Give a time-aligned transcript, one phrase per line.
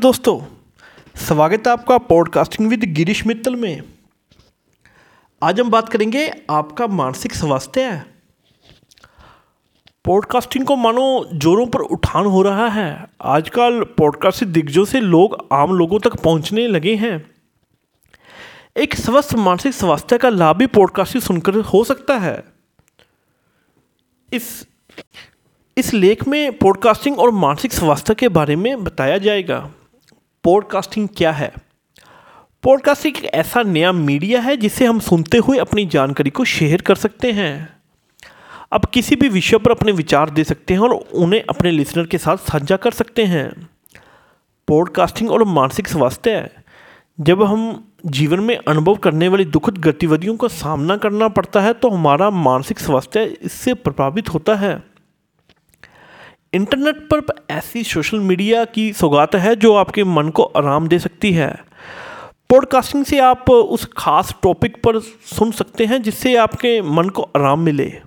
[0.00, 0.40] दोस्तों,
[1.16, 3.82] स्वागत है आपका पॉडकास्टिंग विद गिरीश मित्तल में।
[5.42, 8.06] आज हम बात करेंगे आपका मानसिक स्वास्थ्य है।
[10.04, 15.72] पॉडकास्टिंग को मानो जोरों पर उठान हो रहा है। आजकल पॉडकास्ट दिग्गजों से लोग आम
[15.72, 17.30] लोगों तक पहुँचने लगे हैं।
[18.76, 22.44] एक स्वस्थ मानसिक स्वास्थ्य का लाभ भी पॉडकास्टिंग सुनकर हो सकता है।
[24.32, 24.66] इस
[25.76, 29.70] इस लेख में पॉडकास्टिंग और मानसिक स्वास्थ्य के बारे में बताया जाएगा।
[30.44, 31.52] पॉडकास्टिंग क्या है?
[32.62, 36.94] पॉडकास्टिंग एक ऐसा नया मीडिया है जिसे हम सुनते हुए अपनी जानकारी को शेयर कर
[36.94, 37.76] सकते हैं।
[38.72, 42.18] अब किसी भी विषय पर अपने विचार दे सकते हैं और उन्हें अपने लिसनर के
[42.18, 43.68] साथ साझा कर सकते हैं।
[44.68, 46.50] पॉडकास्टिंग और मानसिक स्वास्थ्य
[47.20, 51.90] जब हम जीवन में अनुभव करने वाली दुखद गतिविधियों का सामना करना पड़ता है तो
[51.90, 54.82] हमारा मानसिक स्वास्थ्य इससे प्रभावित होता है।
[56.52, 61.32] इंटरनेट पर ऐसी सोशल मीडिया की सौगात है जो आपके मन को आराम दे सकती
[61.32, 61.64] है।
[62.50, 67.60] पॉडकास्टिंग से आप उस खास टॉपिक पर सुन सकते हैं जिससे आपके मन को आराम
[67.60, 68.00] मिले।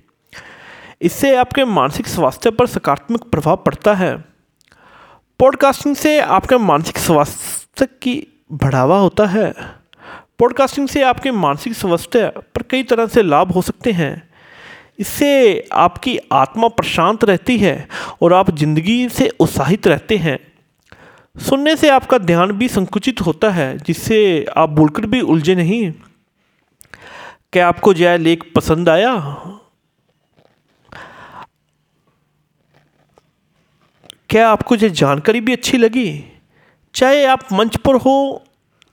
[1.02, 4.18] इससे आपके मानसिक स्वास्थ्य पर सकारात्मक प्रभाव पड़ता है।
[5.40, 9.54] पॉडकास्टिंग से आपके मानसिक स्वास्थ्य की बढ़ावा होता है।
[10.40, 14.30] पॉडकास्टिंग से आपके मानसिक स्वास्थ्य पर कई तरह से लाभ हो सकते हैं।
[15.00, 17.88] इससे आपकी आत्मा प्रशांत रहती है
[18.22, 20.38] और आप ज़िंदगी से उत्साहित रहते हैं।
[21.36, 25.92] सुनने से आपका ध्यान भी संकुचित होता है, जिससे आप बोलकर भी उलझे नहीं।
[27.54, 29.14] क्या आपको जय लेख पसंद आया?
[34.30, 36.24] क्या आपको यह जानकारी भी अच्छी लगी?
[36.96, 38.44] चाहे आप मंच पर हो,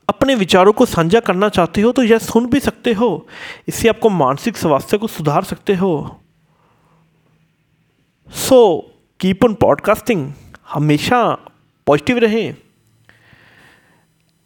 [0.08, 3.26] अपने विचारों को साझा करना चाहते हो तो यह सुन भी सकते हो।
[3.68, 6.20] इससे आपको मानसिक स्वास्थ्य को सुधार सकते हो।
[8.32, 8.90] सो
[9.24, 10.32] कीप ऑन पॉडकास्टिंग
[10.68, 11.34] हमेशा
[11.86, 12.54] पॉजिटिव रहें।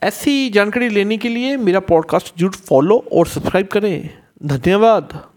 [0.03, 4.11] ऐसी जानकारी लेने के लिए मेरा पॉडकास्ट ज़रूर फॉलो और सब्सक्राइब करें।
[4.43, 5.28] धन्यवाद।